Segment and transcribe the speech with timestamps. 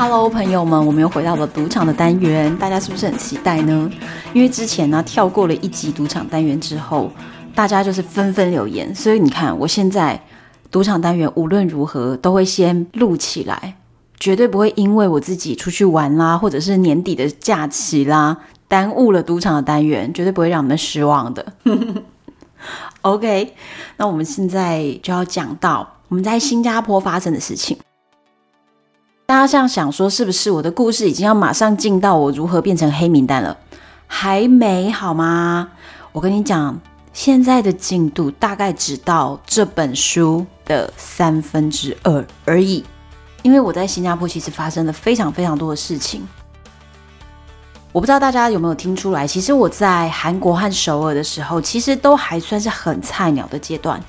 [0.00, 3.90] Hello，朋友们，我们又回到了赌场的单元，大家是不是很期待呢？
[4.32, 7.10] 因为之前呢跳过了一集赌场单元之后，
[7.52, 10.22] 大家就是纷纷留言，所以你看，我现在
[10.70, 13.74] 赌场单元无论如何都会先录起来，
[14.20, 18.36] 绝对不会因为我自己出去玩啦，或者是年底的假期啦，
[18.68, 21.44] 耽误了赌场的单元，绝对不会让你们失望的。
[23.02, 23.52] OK，
[23.96, 27.76] 那我们现在就要讲到我们在新加坡发生的事情。
[29.28, 33.54] 大家这样想说，是不是我的故事已经要马上进到我如何变成黑名单了？
[34.06, 35.68] 还没好吗？
[36.12, 36.80] 我跟你讲，
[37.12, 42.82] 现在的进度大概只到这本书的三分之二而已。
[43.42, 46.26] 因为我在新加坡其实发生了非常非常多的事情。
[47.92, 54.02] 我不知道大家有没有听出来，其实我在韩国和首尔的时候，其实都还算是很菜鸟的阶段。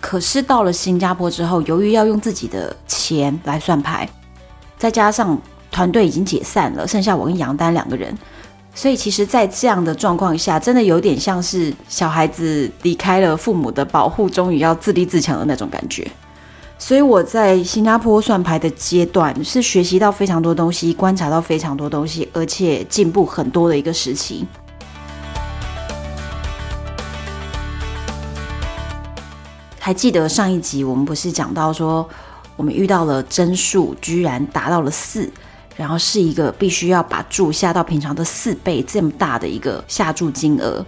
[0.00, 4.08] 可是到了新加坡之后，由于要用自己的钱来算牌。
[4.80, 5.38] 再加上
[5.70, 8.16] 团队已经解散了，剩下我跟杨丹两个人，
[8.74, 16.10] 所以其实，在这样的状况下，真的有点像是小孩子离开了父母的保护，终于要自立自强的那种感觉。
[16.78, 24.46] 所以我在新加坡算牌的阶段，是学习到非常多东西，观察到非常多东西，而且进步很多的一个时期。
[29.78, 32.08] 还记得上一集我们不是讲到说，
[32.56, 35.30] 我们遇到了真数居然达到了四，
[35.76, 40.84] 然后是一个必须要把注下到平常的四倍这么大的一个下注金额，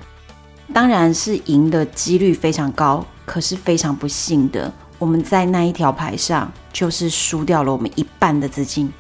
[0.73, 8.93] 当然是赢的几率非常高，可是非常不幸的，我们在那一条牌上就是输掉了我们一半的资金。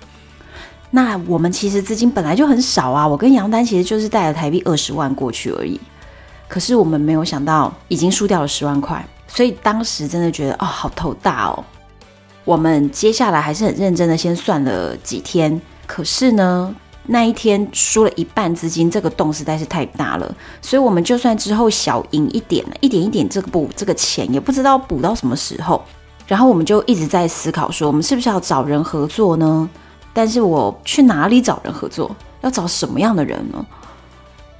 [0.91, 5.81] 那我们其实资金本来就很少啊，我跟杨丹其实就是带了台币二十万过去而已，
[6.49, 11.65] 可是我们没有想到已经输掉了十万块，所以当时真的觉得哦，好头大哦。
[12.45, 15.61] 我们接下来还是很认真的，先算了几天。
[15.87, 16.75] 可是呢，
[17.07, 20.35] 那一天输了一半资金，这个洞实在是太大了。
[20.61, 25.83] 所以，我们就算之后小赢一点，一点一点这个补这个钱，也不知道补到什么时候。
[26.27, 29.69] 然后，我们就一直在思考说，我们是不是要找人合作呢？
[30.13, 32.15] 但是我去哪里找人合作？
[32.41, 33.65] 要找什么样的人呢？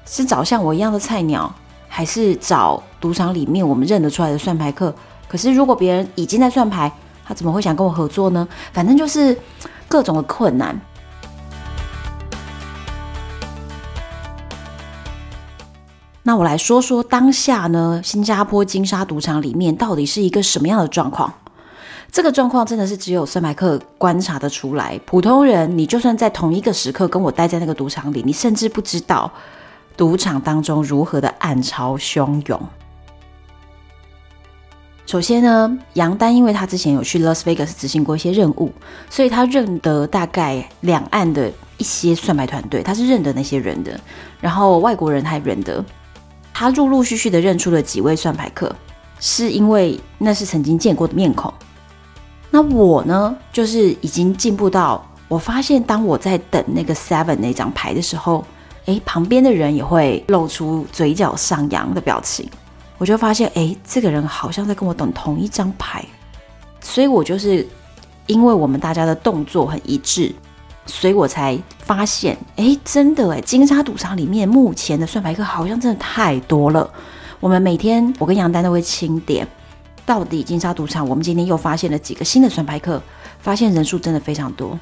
[0.05, 1.53] 是找像我一样的菜鸟，
[1.89, 4.95] 还是找赌场里面我们认得出来的算牌客？
[5.29, 6.93] 可是，如果别人已经在算牌，
[7.35, 8.47] 怎么会想跟我合作呢？
[8.73, 9.37] 反正就是
[9.89, 10.79] 各种的困难。
[16.25, 21.33] 那我来说说当下呢，新加坡金沙赌场里面到底是一个什么样的状况？
[22.13, 29.33] 这个状况真的是只有算牌客观察得出来，普通人你就算在同一个时刻跟我待在那个赌场里，你甚至不知道
[29.97, 32.61] 赌场当中如何的暗潮汹涌。
[35.13, 38.73] 首先呢，杨丹因为他之前有去 Las Vegas 执行过一些任务，
[39.11, 44.01] 所以他认得大概两岸的一些算牌团队，他是认得那些人的。
[44.41, 45.85] 然后外国人他也认得，
[46.55, 48.75] 他陆陆续续的认出了几位算牌客，
[49.21, 51.53] 是因为那是曾经见过的面孔。
[52.51, 58.43] 那我呢，就是已经进步到我发现，当我在等那个 Seven 那张牌的时候，
[58.87, 62.49] 诶，旁边的人也会露出嘴角上扬的表情。
[63.03, 66.05] 我就发现，哎，这个人好像在跟我等同一张牌，
[66.81, 67.67] 所以我就是
[68.29, 70.33] 因为我们大家的动作很一致，
[70.87, 76.89] 所以我才发现，哎，真的哎，金沙赌场里面目前的算牌客好像真的太多了。
[77.41, 79.49] 我们每天我跟杨丹都会清点，
[80.07, 83.03] 到底金沙赌场我们今天又发现了几个新的算牌客，
[83.41, 84.79] 发现人数真的非常多。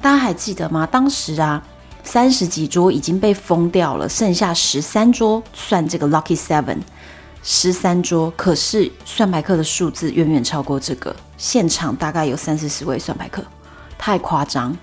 [0.00, 0.86] 大家还记得吗？
[0.90, 1.62] 当时啊。
[2.10, 6.78] 三十几桌已经被封掉了，剩下十三桌算这个 Lucky Seven，
[7.42, 13.44] 十三桌，可是算牌客的数字远远超过这个，现场大概有三四十位算牌客，
[13.98, 14.74] 太夸张。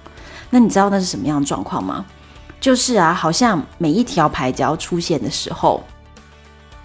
[0.52, 2.06] 那你知道那是什么样的状况吗？
[2.62, 5.84] 就是啊，好像每一条牌只要出现的时候，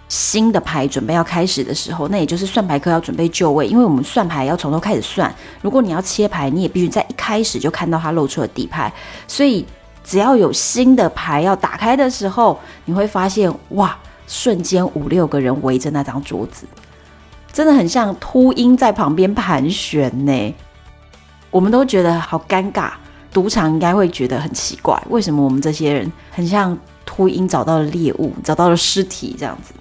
[0.08, 5.32] 新的牌准备要开始的时候，那也就是算牌客要准备就位，因为我们算牌要从头开始算。
[5.60, 8.90] 如果你要切牌，你也必须在一开始就看到它露出了底牌。
[9.28, 9.66] 所以
[10.02, 16.66] 只要有新的牌要打开的时候，你会发现哇，瞬间五六个人围着那张桌子，
[17.52, 20.54] 真的很像秃鹰在旁边盘旋呢。
[21.50, 22.92] 我们都觉得好尴尬，
[23.32, 29.74] 赌场应该会觉得很奇怪，为什么我们这些人很像秃鹰找到了猎物，找到了尸体这样子？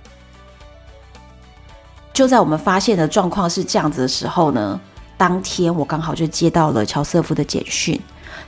[2.11, 4.79] 就在我们发现的状况是这样子的时候呢，
[5.15, 7.99] 当天我刚好就接到了乔瑟夫的简讯。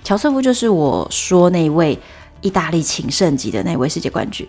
[0.04, 1.98] 乔瑟夫就是我说那位
[2.42, 4.48] 意大利情圣级的那位世界冠军，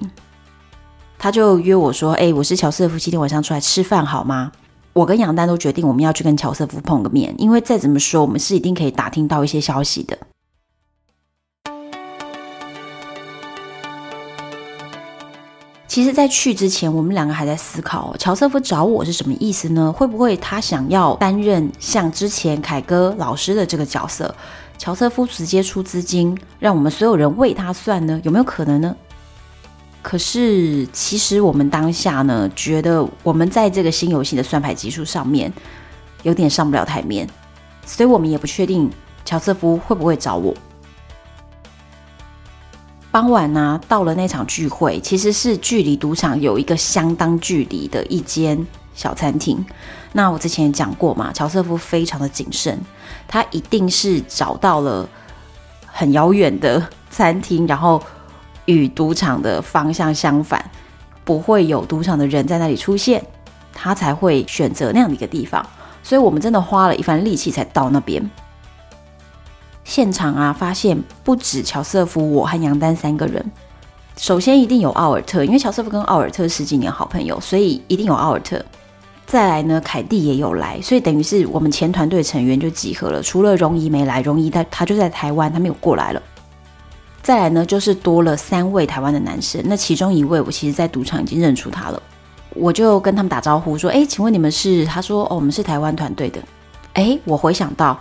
[1.19, 4.51] 他就约我说：“哎，我是乔瑟夫，今天晚上出来吃饭好吗？”
[4.95, 10.19] 我跟杨丹都决定我们要去跟乔瑟夫碰个面，因为再怎么说，我们是一定可以打听到一些消息的。
[15.87, 19.93] 其实，在去之前，我们两个还在思考，乔瑟夫找我是什么意思呢？
[19.93, 24.35] 会不会他想要担任像之前凯哥老师的这个角色？
[24.83, 28.21] 乔瑟夫直接出资金，让我们所有人为他算呢？
[28.25, 28.97] 有没有可能呢？
[30.03, 35.53] 可是，其实我们当下呢，觉得我们在这个新游戏的算牌技术上面
[36.25, 37.29] 有点上不了台面，
[37.87, 38.91] 所以我们也不确定
[39.25, 40.53] 乔瑟夫会不会找我。
[43.13, 49.65] 傍晚呢、到了那场聚会，其实是距离赌场有一个相当距离的一间小餐厅。
[50.13, 52.77] 那我之前也讲过嘛，乔瑟夫非常的谨慎，
[53.33, 55.09] 他一定是找到了
[55.87, 58.03] 很遥远的餐厅，然后
[58.67, 60.63] 与赌场的方向相反，
[61.25, 63.25] 不会有赌场的人在那里出现，
[63.73, 65.65] 他才会选择那样的一个地方。
[66.03, 68.31] 所以我们真的花了一番力气才到那边。
[69.83, 73.43] 现场啊，发现不止乔瑟夫，我和杨丹三个人。
[74.19, 78.63] 首先一定有奥尔特，因为乔瑟夫跟奥尔特十几年好朋友，所以一定有奥尔特。
[79.33, 83.23] 再来呢，凯蒂也有来，所以等于是我们前团队成员就集合了。
[83.23, 86.23] 除了荣仪没来，荣仪他他就在台湾，他没有过来了。
[87.23, 92.03] 再来呢，就是多了三位台湾的男生，那其中一位我其实在赌场已经认出他了，
[92.51, 96.39] 我就跟他们打招呼说：“哎，请问你们是？”他说：“哦，我们是台湾团队的。”
[96.93, 97.99] 哎，我回想到。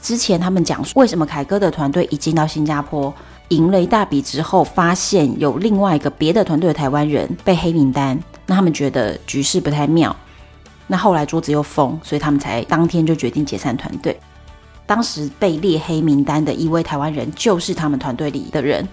[0.00, 3.12] 之前他们讲说，为什么凯哥的团队一进到新加坡
[3.48, 10.14] 赢了一大笔之后，发现有另外一个别的团队的台湾人被黑名单，那他们觉得局势不太妙。
[10.90, 14.18] 那后来桌子又封，所以他们才当天就决定解散团队。
[14.84, 18.86] 当时被列黑名单的一位台湾人就是他们团队里的人。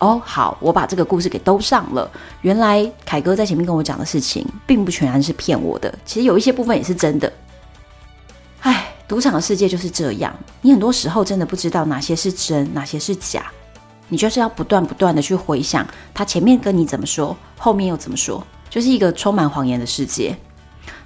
[0.00, 2.10] 哦，好，我把这个故事给兜上了。
[2.42, 7.32] 原来凯哥在前面跟我讲的事情，并不全然是骗我的，其实有一些部分也是真的。
[8.60, 8.84] 唉。
[9.08, 13.50] 赌场的世界就是这样，你很多时候真的不知道哪些是真，哪些是假，
[14.08, 20.36] 你就是要不断不断的去回想他前面跟你怎么说，后面又怎么说，就是一个充满谎言的世界。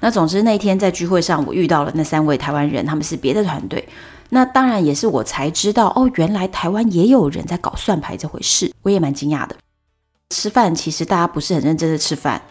[0.04, 3.88] 那总之那天在聚会上，我遇到了那三位台湾人，他们是别的团队。
[4.30, 9.54] 那当然也是我才知道，哦，原来台湾也有人在搞算牌这回事，我也蛮惊讶的。
[10.30, 12.42] 吃饭其实大家不是很认真的吃饭。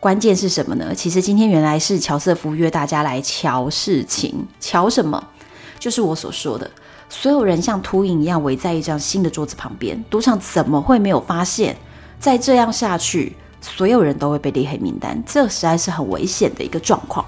[0.00, 0.94] 关键是什么呢？
[0.94, 5.22] 其实今天原来是乔瑟夫约大家来瞧事情，瞧什么？
[5.78, 6.70] 就是我所说的，
[7.10, 10.02] 所有人像秃鹰一样围在一张新的桌子旁边。
[10.08, 11.76] 赌场怎么会没有发现？
[12.18, 17.24] 再这样下去，所有人都会被列黑名单，这实在是很危险的一个状况。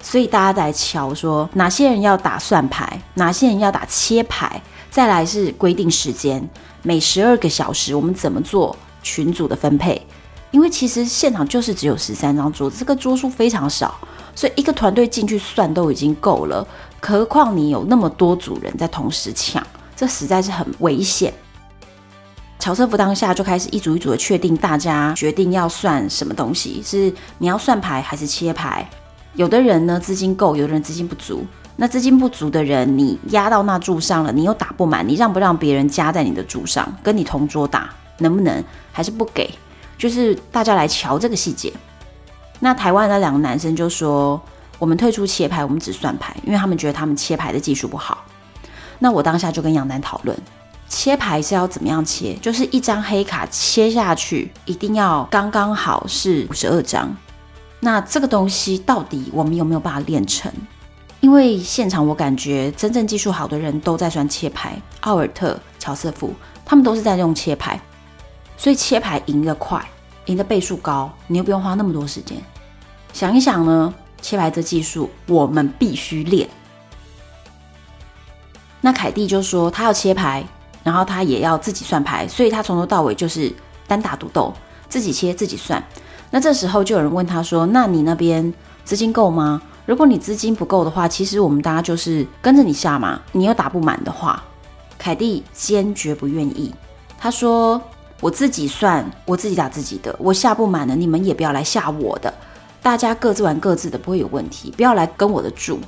[0.00, 4.60] 所以大家在瞧说，哪些人要打算牌，哪些人要打切牌，
[4.90, 6.46] 再来是规定时间，
[6.82, 10.06] 每十二个小时我们怎么做群组的分配。
[10.50, 13.98] 因为其实现场就是只有十三张桌子，这个桌数非常少，
[14.34, 16.66] 所以一个团队进去算都已经够了，
[17.00, 19.66] 何况你有那么多组人在同时抢，
[19.96, 21.34] 这实在是很危险。
[22.64, 28.88] 乔瑟夫当下就开始一组一组的确定，大家决定要算什么东西，是你要算牌还是切牌？
[29.34, 31.44] 有的人呢资金够，有的人资金不足。
[31.76, 38.64] 那资金不足的人，你压到那注上了，你又打不满，你让不让别人加在你的注上，跟你同桌打，能不能？
[38.90, 39.50] 还是不给？
[39.98, 41.70] 就是大家来瞧这个细节。
[42.60, 44.40] 那台湾的两个男生就说
[44.80, 48.24] ：“我们退出切牌，我们只算牌，因为他们觉得他们切牌的技术不好。”
[48.98, 50.34] 那我当下就跟杨丹讨论，
[50.88, 52.38] 切牌是要怎么样切？
[52.40, 57.14] 就是一张黑卡切下去，一定要刚刚好是五十二张。
[57.80, 60.52] 那这个东西到底我们有没有办法练成？
[61.20, 66.32] 因为现场我感觉真正技术好的人都在算切牌，奥尔特、乔瑟夫
[66.64, 67.80] 他们都是在用切牌。
[68.56, 69.84] 所以切牌赢得快，
[70.26, 72.38] 赢的倍数高，你又不用花那么多时间。
[73.12, 76.48] 想一想呢，切牌的技术我们必须练。
[78.80, 80.44] 那凯蒂就说他要切牌，
[80.84, 83.52] 然后他也要自己算牌，所以他从头到尾就是
[83.88, 84.54] 单打独斗，
[84.88, 85.82] 自己切自己算。
[86.30, 88.52] 那这时候就有人问他说：“那你那边
[88.84, 89.60] 资金够吗？
[89.86, 93.20] 如果你资金不够的话，其实我们大家就是跟着你下嘛。
[93.32, 94.42] 你又打不满的话，
[94.98, 96.74] 凯蒂坚决不愿意。
[97.18, 97.80] 他说：
[98.20, 102.32] 我自己算，我自己打自己的，我下不满了，你们也不要来下我的。
[102.82, 104.70] 大家各自玩各自的，不会有问题。
[104.76, 105.78] 不要来跟我的住。”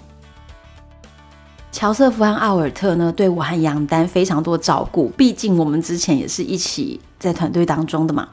[1.76, 8.26] 乔瑟夫和奥尔特呢，对我和杨丹非常多照顾，毕竟我们之前也是一起在团队当中的嘛。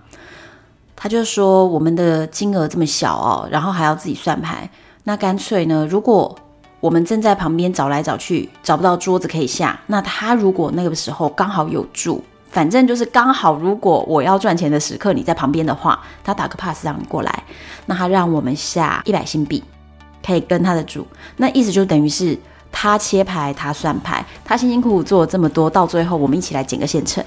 [0.96, 4.70] 他就说我们的金额这么小哦，然后还要自己算牌，
[5.04, 6.34] 那干脆呢，如果
[6.80, 17.44] 我们正在旁边找来找去找不到桌子可以下，那他如果那个时候刚好有住，反正就是刚好，如果我要赚钱的时刻你在旁边的话，他打个 pass 让你过来，
[17.88, 19.62] 那他让我们下一百新币，
[20.26, 22.40] 可以跟他的住，那意思就等于是。
[22.75, 27.24] 他切牌，他算牌，他辛辛苦苦做了这么多，到最后我们一起来捡个现成，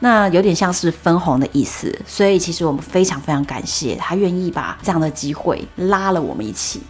[0.00, 1.96] 那有点像是分红的意思。
[2.06, 6.82] 所以其实我们非常非常感谢他愿意把这样的机会拉了我们一起。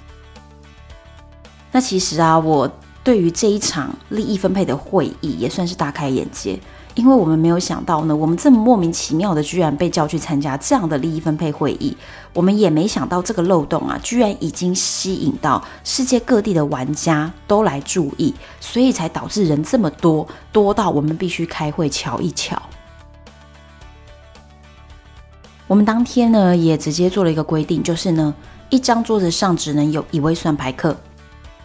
[1.72, 2.70] 那其实啊，我
[3.02, 6.58] 对于这一场利益分配的会议也算是大开眼界。
[6.94, 11.96] 因为我们没有想到呢，我们这么莫名其妙的居然被叫去参加这样的利益分配会议，
[12.34, 22.60] 我们也没想到这个漏洞啊，居然已经吸引到世界各地的玩家都来注意，所以才导致人这么多，多到我们必须开会瞧一瞧。
[25.66, 28.34] 我们当天呢也直接做了一个规定，就是呢，
[28.68, 30.94] 一张桌子上只能有一位算牌客。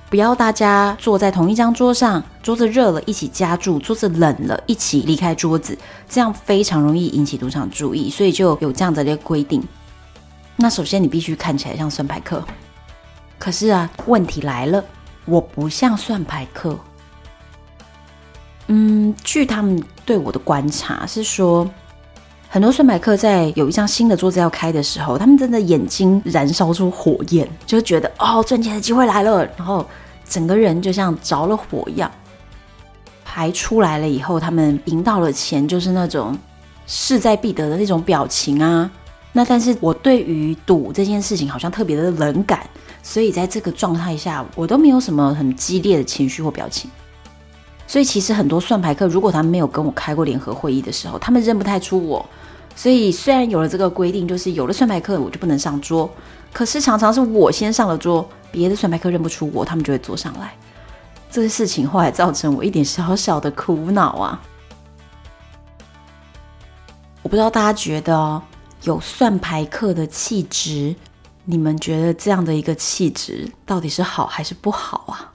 [0.09, 9.61] 不要大家坐在同一张桌上，桌子热了一起加住，桌子冷了一起离开桌子，这样非常容易引起赌场注意，所以就有这样的一个规定。
[10.55, 12.41] 那首先你必须看起来像算牌客，
[13.37, 14.81] 可是啊，问题来了，
[15.25, 16.79] 我不像算牌客。
[18.67, 21.69] 嗯，据他们对我的观察是说，
[22.49, 29.85] 很多算牌客在有一张新的桌子要开的时候，他们真的眼睛燃烧出火焰，就觉得哦，赚钱的机会来了，然后
[30.27, 32.09] 整个人就像着了火一样。
[33.25, 36.35] 牌出来了以后，他们赢到了钱，就是那种
[36.87, 38.89] 势在必得的那种表情啊。
[39.33, 42.67] 那但是我对于赌这件事情好像特别的冷感，
[43.03, 46.89] 所以在这个状态下，我都没有什么很激烈的情绪或表情。
[47.87, 52.23] 所以其实很多算牌客，如果他们没有跟我开过联合会议的时候，他们认不太出我。
[52.75, 56.07] 所以虽然有了这个规定，就是有了算牌客我就不能上桌，
[56.53, 60.53] 可是常常是我先上了桌，别的算牌客认不出我，他们就会坐上来。
[61.31, 64.41] 这个事情后来造成我一点小小的苦恼啊。
[67.23, 68.41] 我不知道大家觉得哦，
[68.83, 70.95] 有算牌客的气质，
[71.45, 75.33] 你们觉得这样的一个气质到底是好还是不好啊？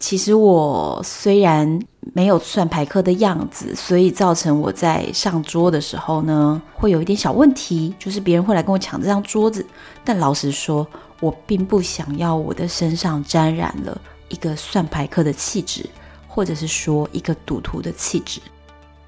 [0.00, 1.80] 其实我虽然
[2.14, 9.66] 没有算牌客的样子，所以造成我在上桌的时候呢，会有一点小问题，就是别人会来跟我抢这张桌子。
[10.04, 10.86] 但老实说，
[11.20, 15.84] 我并不想要我的身上沾染了一个算牌客的气质，
[16.28, 18.40] 或者是说一个赌徒的气质。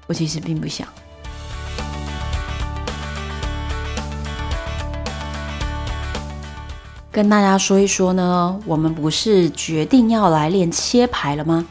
[0.07, 0.85] 我其实并不想。
[7.11, 11.67] 跟大家说一说呢，我们不是决定要来练切牌了吗？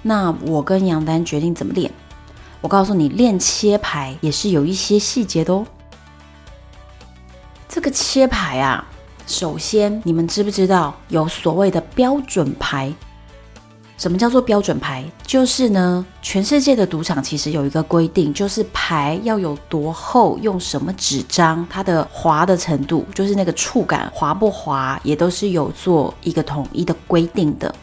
[0.00, 1.92] 那我跟杨丹决定怎么练。
[2.62, 5.66] 我告诉你，练切牌也是有一些细节的哦。
[7.68, 8.86] 这个切牌啊，
[9.26, 12.90] 首先你们知不知道有所谓的标准牌？
[13.98, 15.04] 什么叫做标准牌？
[15.26, 27.74] 就是呢，全世界的赌场其实有一个规定，就是牌要有多厚，用什么纸张，它的滑的程度，就是那个触感滑不滑，也都是有做一个统一的规定的。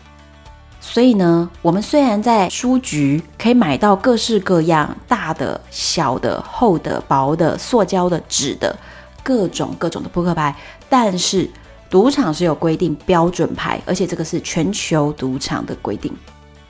[0.80, 8.74] 所以呢，我们虽然在书局可以买到各式各样大的、小的、厚的、薄的、塑胶的、纸的
[9.22, 10.56] 各种各种的扑克牌，
[10.88, 11.50] 但是。
[11.90, 16.12] 赌场是有规定标准牌，而且这个是全球赌场的规定。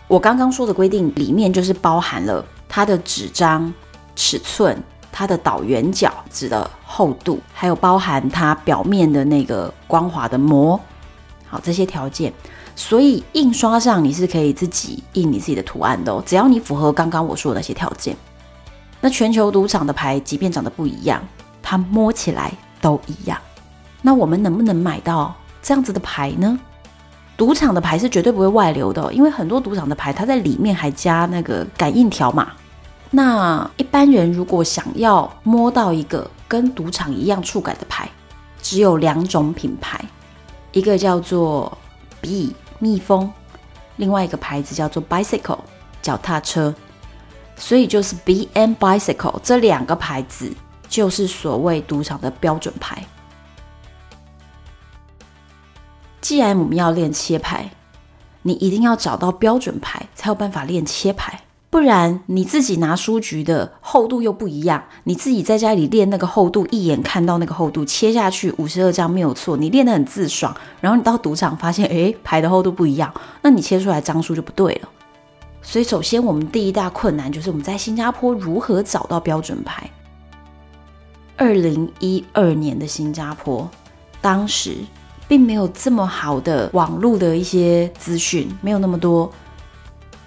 [0.07, 3.73] 我刚刚说的规定里面就是包含了它的纸张
[4.15, 4.77] 尺寸、
[5.11, 10.79] 它的倒圆角纸的厚度，还有包含它表面的那个光滑的膜。
[11.47, 12.31] 好，这些条件，
[12.75, 18.15] 所以印刷上你是可以自己印你自己的图案的哦，只要你符合刚刚我说的那些条件。
[19.01, 21.23] 那全球赌场的牌，即便长得不一样，
[21.63, 23.39] 它摸起来都一样。
[24.05, 25.33] 那我们能不能买到
[25.63, 26.59] 这样子的牌呢？
[27.35, 32.51] 赌场的牌是绝对不会外流的，因为很多赌场的牌它在里面还加那个感应条码。
[33.09, 38.07] 那一般人如果想要摸到一个跟赌场一样触感的牌，
[38.61, 39.99] 只有两种品牌，
[40.71, 41.75] 一个叫做
[42.21, 43.27] B 蜜蜂，
[43.95, 45.61] 另外一个牌子叫做 Bicycle
[46.03, 46.71] 脚踏车，
[47.57, 50.53] 所以就是 B and Bicycle 这两个牌子。
[50.87, 53.03] 就是所谓赌场的标准牌。
[56.25, 57.69] 既然我们要练切牌，
[58.41, 61.41] 你一定要找到标准牌，才有办法练切牌。
[61.69, 70.51] 不然你自己拿书局的厚度又不一样，你自己在家里练那个厚度，一眼看到那个厚度，切下去五十二张没有错，你练得很自爽。
[70.81, 73.13] 然后你到赌场发现，诶，牌的厚度不一样，
[73.43, 74.89] 那你切出来张数就不对了。
[75.61, 79.87] 所以首先我们第一大困难就是我们在新加坡如何找到标准牌。
[81.37, 83.69] 二零一二年的新加坡，
[84.21, 84.77] 当时
[85.27, 89.31] 并没有这么好的网络的一些资讯，没有那么多。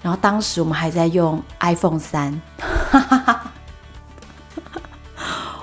[0.02, 2.40] 然后当时我们还在用 iPhone 三，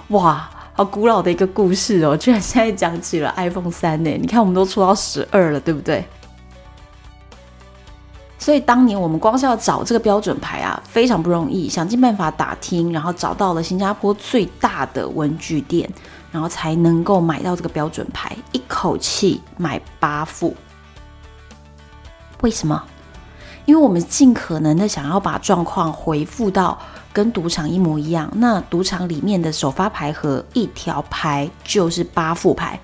[0.10, 2.18] 哇，好古老的一个故事哦！
[2.18, 4.10] 居然现在讲起了 iPhone 三呢？
[4.20, 6.06] 你看我们都出到十二了，对不对？
[8.38, 15.90] 所以当年我们光是要找这个标准牌啊，非常不容易，想尽办法打听，然后找到了新加坡最大的文具店，
[16.36, 20.54] 然后才能够买到这个标准牌，一口气买八副。
[22.42, 22.84] 为什么？
[23.64, 26.78] 因为我们尽可能的想要把状况回复到
[27.14, 32.78] 跟赌场一模一样，那赌场里面的首发牌和一条牌就是八副牌，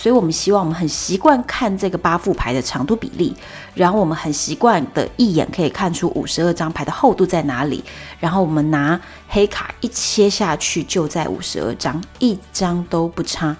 [0.00, 3.36] 所以我们希望我们很习惯看这个八副牌的长度比例，
[3.74, 7.84] 然后我们很习惯的一眼可以看出五十二张牌的厚度在哪里，
[8.18, 13.54] 然后我们拿黑卡一切下去就在五十二张，一张都不差。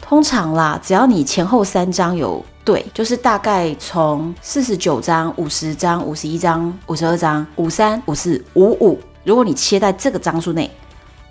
[0.00, 2.42] 通常啦，只要你前后三张有。
[2.64, 10.70] 对，就是大概从四十九张、五十张、五十一张、五十二张、五三、五四、五五，如果你切在这个张数内，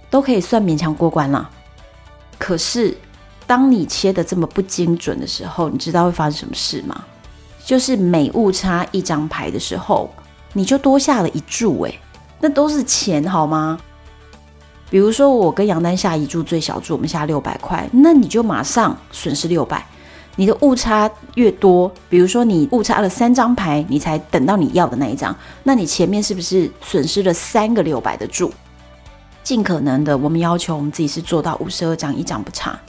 [0.10, 1.50] 都可以算勉强过关了。
[2.38, 2.98] 可是，
[3.52, 7.04] 当你切得这么不精准的时候，你知道会发生什么事吗？
[7.66, 10.10] 就是每误差一张牌的时候，
[10.54, 11.94] 你就多下了一注，哎，
[12.40, 13.78] 那都是钱好吗？
[14.90, 19.86] 比如说，我跟杨丹下一注最小注，我们下六百块，那你就马上损失六百。
[20.38, 28.50] 你的误差越多，比如说你误差了三张牌，你才等到你要的那一张，那你前面是不是损失了三个六百的注？
[29.44, 32.80] 尽可能的，我们要求我们自己是做到五十二张，一张不差。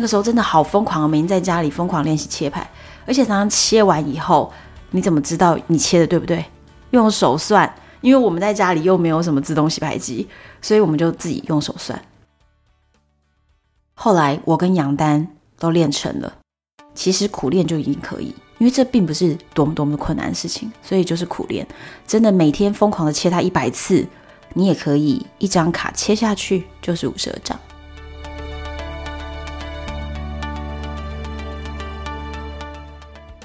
[0.00, 1.10] 那个时候真的好疯狂！
[1.10, 2.66] 每天在家里疯狂练习切牌，
[3.04, 4.50] 而且常常切完以后，
[4.92, 6.42] 你怎么知道你切的对不对？
[6.92, 10.26] 用手算，因为我们在家里又没有什么自动洗牌机，
[10.62, 12.02] 所以我们就自己用手算。
[13.92, 15.28] 后来我跟杨丹。
[15.58, 16.38] 都练成了，
[16.94, 21.68] 其实苦练就已经可以，因为这并不是多么多么困难的事情，所以就是苦练。
[22.06, 24.06] 真的每天疯狂的切它一百次，
[24.54, 27.60] 你也可以一张卡切下去就是五十二张。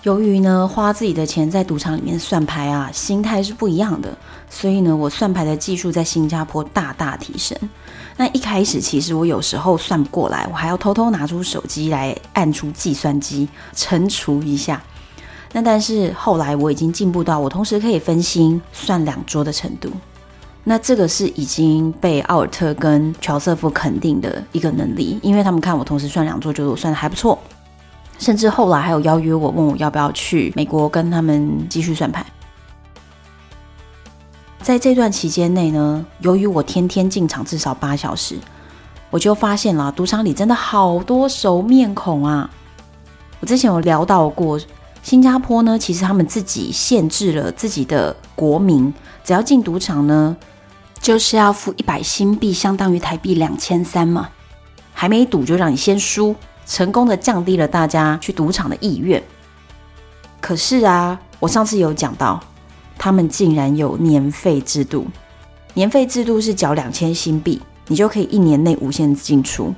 [0.05, 4.15] 由于呢，花自己的钱在赌场里面算牌啊，心态是不一样的，
[4.51, 7.57] 所以呢，我算牌的技术在新加坡大大提升。
[8.15, 14.79] 那一开始其实我有时候算不过来，我还要偷偷拿出手机来按出计算机乘除一下。
[15.53, 19.89] 那但是后来我已经进步到我同时可以分心算两桌的程度。
[20.65, 27.39] 那这个是已经被奥尔特跟乔瑟夫肯定的一个能力，因为他们看我同时算两桌，觉得我算的还不错。
[28.17, 32.25] 甚至后来还有邀约我，问我要不要去美国跟他们继续算牌。
[34.61, 38.35] 在这段期间内呢，由于我天天进场至少八小时，
[39.11, 42.49] 我就发现了赌场里真的好多熟面孔啊！
[43.39, 44.59] 我之前有聊到过，
[45.03, 48.91] 新加坡呢，其实他们自己限制了自己的国民，
[49.23, 50.35] 只要进赌场呢，
[50.99, 54.29] 就是要付一百新币，相当于台币两千三嘛，
[54.93, 56.35] 还没赌就让你先输。
[56.65, 59.21] 成功的降低了大家去赌场的意愿。
[60.41, 62.39] 可是啊，我上次有讲到，
[62.97, 65.07] 他们竟然有年费制度。
[65.73, 69.73] 年费制度是缴两千新币，你就可以一年内无限进出。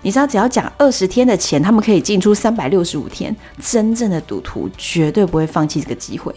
[0.00, 3.34] 你知道，只要讲二十天的钱，他们可以进出三百六十五天。
[3.60, 6.34] 真正的赌徒绝对不会放弃这个机会。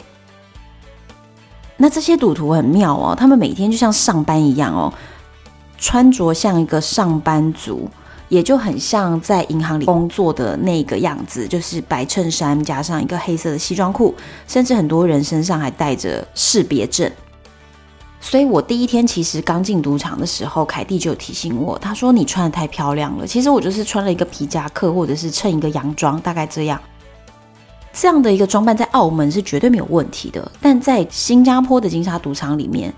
[1.78, 4.94] 那这些赌徒很妙哦，他们每天就像上班一样哦，
[5.78, 7.90] 穿着像一个上班族。
[8.28, 14.14] 也就很像在银行里工作的那个样子，就是白衬衫加上一个黑色的西装裤，
[14.48, 17.12] 甚至很多人身上还带着识别证。
[18.20, 23.28] 所以我第一天其实刚进赌场的时候，凯蒂就提醒我，他说你穿得太漂亮了。
[23.28, 26.82] 其实我就是穿了一个皮夹克，或者是衬一个洋装，大概这样。
[27.94, 32.92] 这样的一个装扮在澳门是绝对没有问题的，但在新加坡的金沙赌场里面，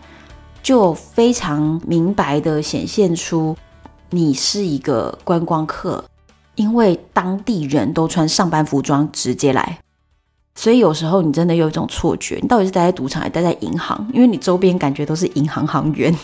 [0.64, 3.56] 就非常明白地显现出。
[4.10, 6.04] 你是一个观光客，
[6.56, 9.80] 因为当地人都穿上班服装直接来，
[10.56, 14.10] 所以有时候你真的有一种错觉，你到底是待在赌场还是待在银行？
[14.14, 16.16] 因为你周边感觉都是银行行员。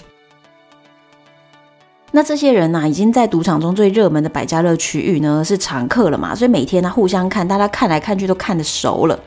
[2.11, 9.19] 那这些人呢、啊，已经在赌场中最热门的百家乐区域呢是常客了嘛，所以每天呢互相看，大家看来看去都看得熟了。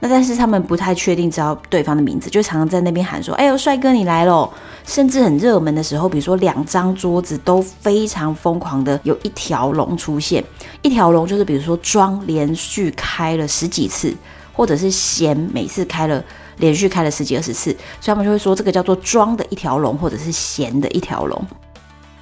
[0.00, 4.50] 那但是他们不太确定知道对方的名字，就常常在那边喊说：“哎呦，帅哥你来喽！”
[4.84, 10.44] 甚至很热门的时候，比如说两张桌子都非常疯狂的有一条龙出现，
[10.82, 14.14] 一条龙就是比如说庄连续开了十几次，
[14.52, 16.22] 或者是闲每次开了
[16.58, 21.44] 连续开了十几二十次，所以他们就会说这个叫做庄的一条龙，或者是闲的一条龙。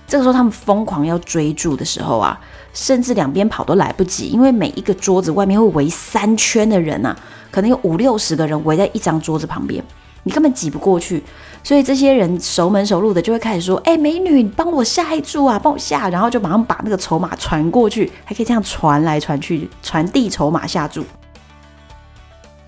[0.06, 2.38] 这个时候他们疯狂要追住的时候啊，
[2.72, 7.16] 甚至两边跑都来不及，因为每一个桌子外面会围三圈的人啊。
[7.50, 9.82] 可能有五六十个人围在一张桌子旁边，
[10.24, 11.22] 你根本挤不过去，
[11.62, 21.04] 所以这些人熟门熟路的就会开始说：“哎，美女，你帮我下一注啊，帮我下。”然后就马上把那个筹码传过去，还可以这样传来传去，传递筹码下注。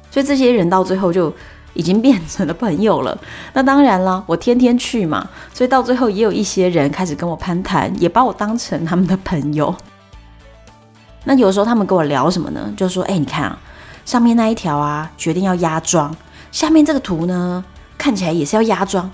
[0.08, 1.34] 所以这些人到最后就
[1.76, 3.16] 已经变成了朋友了。
[3.54, 9.74] 那当然了，我天天去嘛，所以到最后也有一些人开始跟我攀谈，也把我当成他们的朋友。
[11.24, 12.72] 那有时候他们跟我聊什么呢？
[12.76, 13.58] 就说：“哎，你看啊。”
[14.06, 16.14] 上面那一条啊，决定要压庄。
[16.52, 17.64] 下面这个图呢，
[17.98, 19.10] 看起来也是要压庄。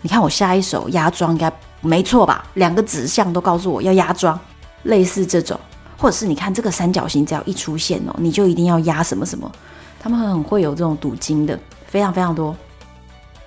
[0.00, 2.44] 你看我下一手压庄应该没错吧？
[2.54, 4.38] 两个指向都告诉我要压庄，
[4.84, 5.58] 类似这种，
[5.96, 9.50] 或者是你看这个三角形只要一出现哦，你就一定要压什么什么。
[9.98, 12.56] 他们很会有这种赌金的，非常非常多。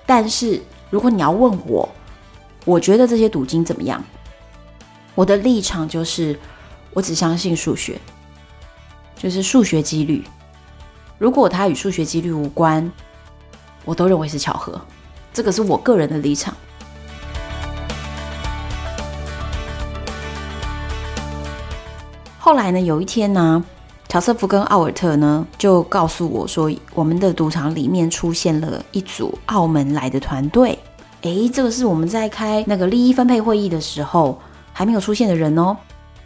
[0.04, 1.88] 但是如果你要问我，
[2.66, 4.04] 我觉得这些赌金怎么样？
[5.14, 6.38] 我的立场就是，
[6.92, 7.98] 我只相信数学，
[9.16, 10.24] 就是数学几率。
[11.18, 12.90] 如果它与数学几率无关，
[13.84, 14.80] 我都认为是巧合。
[15.32, 16.54] 这个是我个人的立场。
[22.38, 23.64] 后来呢，有一天呢，
[24.12, 30.78] 乔瑟夫跟奥尔特呢就告诉我说，我们的赌场里面出现了一组澳门来的团队。
[31.22, 34.38] 诶，这个是我们在开那个利益分配会议的时候
[34.74, 35.74] 还没有出现的人哦。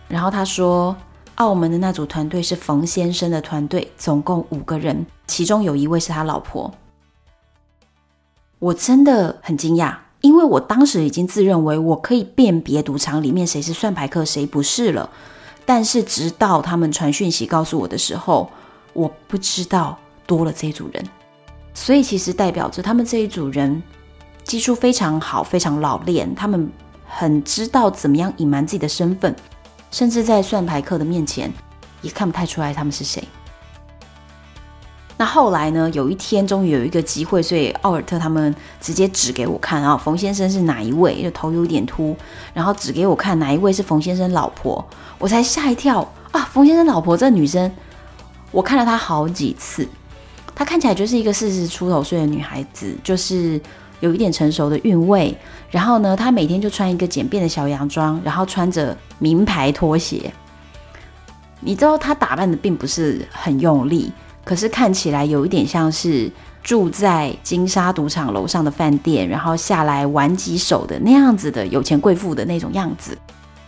[0.09, 0.97] 然后他说。
[1.37, 6.73] 澳门的那组团队是冯先生的团队，总共五个人，其中有一位是他老婆。
[8.59, 15.11] 我真的很惊讶，因为我当时已经自认为我可以辨别赌场里面谁是算牌客，谁不是了。
[15.67, 18.49] 但是直到他们传讯息告诉我的时候，
[18.95, 21.05] 我不知道多了这一组人。
[21.75, 23.83] 所以其实代表着他们这一组人
[24.45, 26.71] 技术非常好，非常老练，他们
[27.05, 29.37] 很知道怎么样隐瞒自己的身份。
[29.91, 31.53] 甚至在算牌客的面前，
[32.01, 33.23] 也看不太出来他们是谁。
[35.17, 35.89] 那后来呢？
[35.91, 41.23] 有一天终于有一个机会，所以奥尔特他们直接指给我看啊，冯先生是哪一位？
[41.23, 42.15] 就头有点秃，
[42.53, 44.85] 然后指给我看哪一位是冯先生老婆，
[45.19, 46.49] 我才吓一跳啊！
[46.53, 47.73] 冯先生老婆这女生，
[48.51, 49.89] 我看了她好几次，
[50.55, 53.61] 她看起来就是一个四十出头岁的女孩子，就是。
[54.01, 55.35] 有一点成熟的韵味，
[55.71, 60.31] 然后呢，她每天就穿一个简便的小洋装，然后穿着名牌拖鞋。
[61.61, 64.13] 你知道她打扮的并不是很用力，
[64.47, 66.31] 可是看起来有一点像是
[66.63, 73.19] 住在金沙赌场楼上的饭店，然后下来玩几手的那样子的有钱贵妇的那种样子，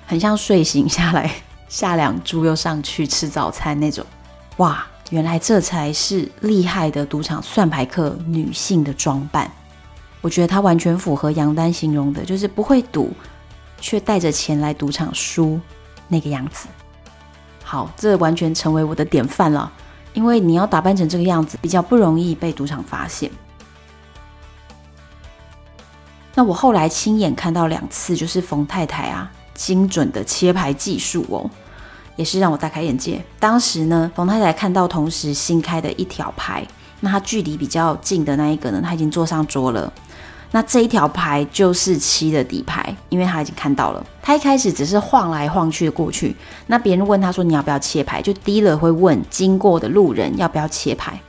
[0.06, 1.28] 很像睡醒下来
[1.68, 4.06] 下两注又上去吃早餐那种。
[4.58, 9.50] 哇，原来这才是厉害的赌场算牌客女性的装扮。
[10.20, 13.12] 我觉得他完全符合杨丹形容的，就是不会赌，
[13.80, 15.60] 却带着钱来赌场输
[16.06, 16.68] 那个样子。
[17.64, 19.70] 好，这完全成为我的典范了，
[20.18, 23.30] 因为你要打扮成这个样子，比较不容易被赌场发现。
[26.34, 31.48] 那我后来亲眼看到两次，就是冯太太啊，精准的切牌技术哦，
[32.16, 33.24] 也是让我大开眼界。
[33.38, 36.66] 当时呢，冯太太看到同时新开的一条牌，
[36.98, 39.92] 那她距离比较近的那一个呢，她已经坐上桌了。
[40.50, 44.04] 那这一条牌就是七的底牌，因为他已经看到了。
[44.22, 46.34] 他一开始只是晃来晃去的过去，
[46.66, 51.20] 那别人问他说，你要不要切牌，就低了会问经过的路人要不要切牌，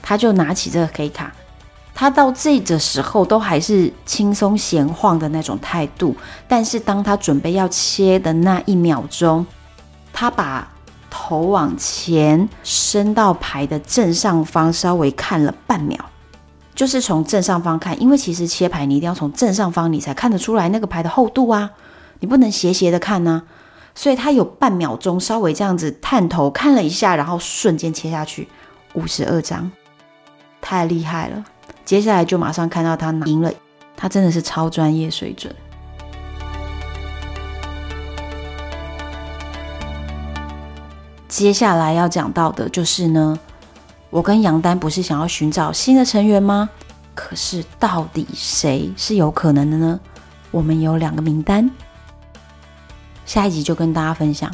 [0.00, 1.32] 他就拿起这个黑卡。
[1.94, 9.44] 他到这个时候都还是轻松闲晃的那种态度，但是当他准备要切的那一秒钟，
[10.12, 10.70] 他把
[11.10, 15.98] 头往前伸到牌的正上方，稍微看了半秒。
[16.78, 21.70] 就是从正上方看，因为其实切牌你一定要从正上方，你才看得出来那个牌的厚度啊，
[22.20, 23.96] 你不能斜斜的看呢、啊。
[23.96, 28.46] 所以他有半秒钟稍微这样子探头看了一下，然后瞬间切下去
[28.92, 29.68] 五十二张，
[30.60, 31.44] 太厉害了。
[31.84, 33.52] 接下来就马上看到他赢了，
[33.96, 35.52] 他真的是超专业水准。
[41.26, 43.36] 接下来要讲到的就是呢。
[44.10, 46.68] 我跟杨丹不是想要寻找新的成员吗？
[47.14, 50.00] 可是到底谁是有可能的呢？
[50.50, 51.70] 我们有两个名单，
[53.26, 54.50] 下一集就跟大家分享，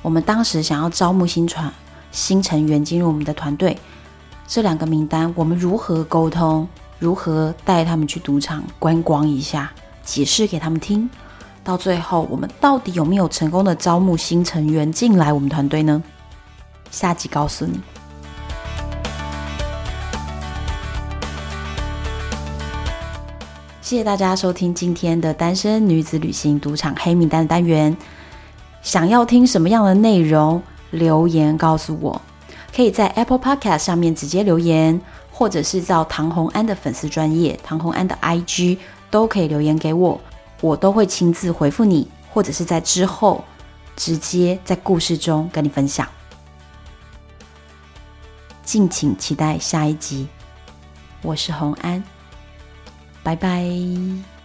[0.00, 1.70] 我们当时想要招募新传
[2.10, 3.76] 新成员进入我们的团队，
[4.46, 6.66] 这两个名单我们如何沟通，
[6.98, 9.70] 如何带他们去赌场观光一下，
[10.02, 11.10] 解释给他们听，
[11.62, 16.02] 到最后我们到底有没有成功的招募新成员进来我们团队呢？
[16.90, 17.78] 下集告诉你。
[23.86, 27.96] 谢谢大家收听今天的单身女子旅行赌场黑名单的单元。
[28.82, 30.60] 想要听什么样的内容？
[30.90, 32.20] 留言告诉我，
[32.74, 40.20] 可以在 Apple Podcast 上面直接留言，或者是到唐红安的粉丝专业、唐红安的 IG 都可以留言给我，
[40.60, 43.44] 我都会亲自回复你，或者是在之后
[43.94, 46.08] 直接在故事中跟你分享。
[48.64, 50.26] 敬请期待下一集，
[51.22, 52.02] 我是红安。
[53.26, 54.35] 拜拜。